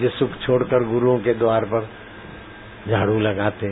जो 0.00 0.08
सुख 0.08 0.36
छोड़कर 0.42 0.84
गुरुओं 0.84 1.18
के 1.18 1.34
द्वार 1.34 1.64
पर 1.64 1.88
झाड़ू 2.88 3.18
लगाते, 3.20 3.68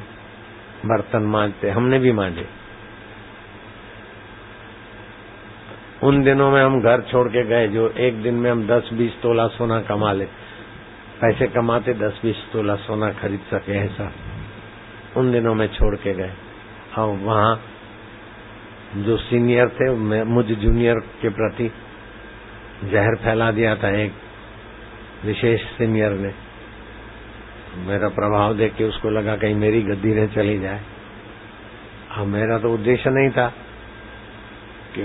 बर्तन 0.87 1.23
मांजते, 1.27 1.71
हमने 1.71 1.99
भी 1.99 2.13
मांजे। 2.13 2.47
उन 6.03 6.23
दिनों 6.23 6.51
में 6.51 6.63
हम 6.63 6.81
घर 6.81 7.01
छोड़ 7.03 7.29
के 7.29 7.45
गए 7.45 7.69
जो 7.69 7.89
एक 7.99 8.23
दिन 8.23 8.35
में 8.35 8.51
हम 8.51 8.67
दस 8.67 8.91
बीस 8.93 9.13
तोला 9.23 9.47
सोना 9.49 9.81
कमा 9.83 10.13
ले। 10.13 10.25
पैसे 11.21 11.47
कमाते 11.47 11.95
दस 11.95 12.21
बीस 12.23 12.45
तोला 12.53 12.75
सोना 12.77 13.11
खरीद 13.13 13.41
सके 13.55 13.77
ऐसा 13.77 14.13
उन 15.17 15.33
दिनों 15.33 15.55
में 15.55 15.67
छोड़ 15.69 15.95
के 15.97 16.15
गए। 16.15 16.33
और 16.99 17.17
वहाँ 17.17 17.61
जो 18.97 19.17
सीनियर 19.17 19.69
थे 19.71 19.91
मुझ 20.25 20.45
जूनियर 20.47 20.95
के 21.23 21.29
प्रति 21.31 21.71
जहर 22.85 23.17
फैला 23.17 23.51
दिया 23.51 23.75
था। 23.77 23.91
एक 23.97 24.13
विशेष 25.25 25.61
सीनियर 25.63 26.13
ने 26.13 26.35
मेरा 27.77 28.09
प्रभाव 28.09 28.57
देख 28.57 28.75
के 28.75 28.85
उसको 28.85 29.11
लगा 29.11 29.37
कहीं 29.37 29.55
मेरी 29.55 29.83
गद्दी 29.83 30.15
ने 30.15 30.27
चली 30.27 30.59
जाए। 30.59 30.83
अब 32.11 32.27
मेरा 32.27 32.59
तो 32.59 32.75
उद्देश्य 32.75 33.11
नहीं 33.11 33.31
था 33.31 33.53
कि 34.95 35.03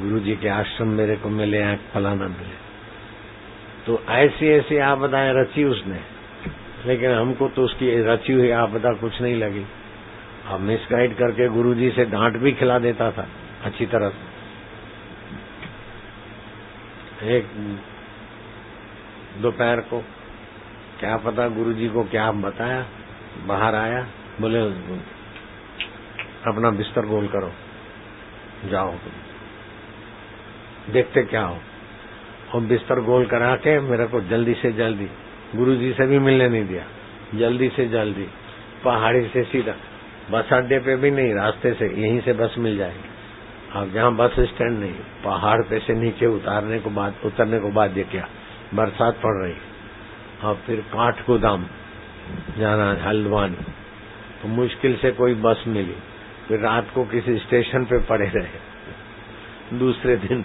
गुरु 0.00 0.20
जी 0.20 0.36
के 0.36 0.48
आश्रम 0.48 0.88
मेरे 0.88 1.16
को 1.16 1.28
मिले 1.28 1.60
या 1.60 1.76
फलाना 1.76 2.28
मिले। 2.28 2.56
तो 3.86 4.02
ऐसी 4.08 4.48
ऐसी 4.48 4.76
आपदाएँ 4.76 5.32
रची 5.34 5.64
उसने। 5.64 6.00
लेकिन 6.86 7.10
हमको 7.10 7.48
तो 7.48 7.62
उसकी 7.62 8.02
रची 8.02 8.32
हुई 8.32 8.50
आपदा 8.50 8.92
कुछ 8.92 9.22
नहीं 9.22 9.36
लगी। 9.36 9.64
अब 10.46 10.60
मिसगाइड 10.60 11.16
करके 11.16 11.48
गुरु 11.48 11.74
जी 11.74 11.90
से 11.90 12.04
डांट 12.04 12.36
भी 12.36 12.52
खिला 12.52 12.78
देता 12.78 13.10
था, 13.10 13.28
अच्छी 13.64 13.86
तरह 13.86 14.08
से। 14.08 14.32
एक 17.36 17.46
दोपहर 19.40 19.80
को। 19.80 20.04
क्या 21.00 21.16
पता 21.16 21.48
गुरु 21.48 21.72
जी 21.72 21.88
को 21.88 22.04
क्या 22.04 22.32
बताया, 22.32 22.86
बाहर 23.46 23.74
आया, 23.74 24.06
बोले, 24.40 24.60
अपना 26.46 26.70
बिस्तर 26.70 27.06
गोल 27.06 27.28
करो, 27.28 27.52
जाओ 28.68 28.90
तुम। 28.90 29.12
देखते 30.92 31.22
क्या 31.22 31.44
हो। 31.44 31.58
और 32.54 32.60
बिस्तर 32.60 33.00
गोल 33.00 33.26
करा 33.26 33.56
के 33.56 33.80
मेरे 33.80 34.06
को 34.06 34.20
जल्दी 34.20 34.54
से 34.54 34.72
जल्दी 34.72 35.08
गुरु 35.56 35.74
जी 35.74 35.92
से 35.92 36.06
भी 36.06 36.18
मिलने 36.18 36.48
नहीं 36.48 36.66
दिया। 36.66 36.84
जल्दी 37.34 37.68
से 37.68 37.88
जल्दी, 37.88 38.28
पहाड़ी 38.84 39.28
से 39.28 39.42
सीधा, 39.42 39.74
बस 40.30 40.52
अड्डे 40.52 40.78
पे 40.78 40.96
भी 40.96 41.10
नहीं, 41.10 41.34
रास्ते 41.34 41.72
से, 41.72 41.86
यहीं 41.86 42.20
से 42.20 42.32
बस 42.32 42.54
मिल 42.58 42.76
जाएगी। 42.76 43.08
अब 43.72 43.92
जहाँ 43.92 44.14
बस 44.14 44.30
स्टैंड 44.40 44.78
नहीं, 44.78 44.94
पहाड़ 45.24 45.62
पे 45.62 45.78
से 45.78 45.94
नीचे 45.94 46.26
उतारने 46.26 46.78
को 46.78 46.90
बाद, 46.90 47.14
उतरने 47.24 47.58
को 47.58 47.68
बाद 47.68 47.98
ये 47.98 48.04
क्या? 48.04 48.28
बरसात 48.74 49.14
पड़ 49.14 49.34
रही। 49.34 49.54
और 50.44 50.54
फिर 50.54 50.80
काठ 50.80 51.26
गोदाम, 51.26 51.66
जाना 52.58 53.08
हल्द्वानी। 53.08 53.56
तो 54.42 54.48
मुश्किल 54.48 54.96
से 54.96 55.10
कोई 55.10 55.34
बस 55.34 55.64
मिली। 55.66 55.96
फिर 56.48 56.60
रात 56.60 56.90
को 56.94 57.04
किसी 57.04 57.38
स्टेशन 57.38 57.84
पे 57.84 57.98
पड़े 57.98 58.26
रहे। 58.26 58.72
दूसरे 59.78 60.16
दिन 60.16 60.44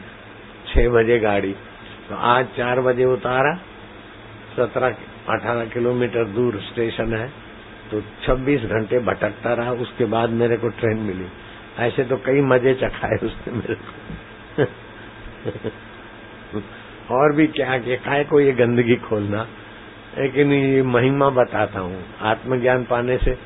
छह 0.68 0.90
बजे 0.90 1.20
गाड़ी। 1.20 1.56
तो 2.10 2.16
आज 2.16 2.48
चार 2.58 2.82
बजे 2.82 3.06
उतारा। 3.06 3.56
सत्रह, 4.56 4.90
अठारह 5.30 5.66
किलोमीटर 5.66 6.26
दूर 6.26 6.62
स्टेशन 6.62 7.14
है। 7.14 7.34
तो 7.92 8.02
26 8.02 8.62
घंटे 8.62 9.00
भटकता 9.00 9.54
रहा। 9.54 9.72
उसके 9.72 10.06
बाद 10.06 10.30
मेरे 10.30 10.58
को 10.58 10.70
ट्रेन 10.70 10.98
मिली। 10.98 11.28
ऐसे 11.80 12.04
तो 12.04 12.18
कई 12.18 12.42
मज़े 12.42 12.74
चखाए 12.74 13.18
उसने 13.24 13.54
मेरे 13.54 13.76
को। 13.76 14.72
और 17.12 17.36
भी 17.36 17.48
क्या 17.48 17.78
के 17.78 17.96
काय 17.96 18.24
को 18.24 18.40
ये 18.40 18.52
गंदगी 18.52 18.96
खोलना? 18.96 19.48
लेकिन 20.18 20.54
ये 20.54 20.82
महिमा 20.84 21.30
बताता 21.30 21.80
हूँ, 21.80 22.04
आत्मज्ञान 22.22 22.84
पाने 22.84 23.18
से। 23.18 23.38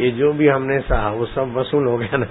ये 0.00 0.10
जो 0.10 0.32
भी 0.32 0.48
हमने 0.48 0.80
सहा, 0.80 1.10
वो 1.10 1.26
सब 1.26 1.52
वसूल 1.54 1.86
हो 1.86 1.98
गया 1.98 2.16
ना। 2.16 2.26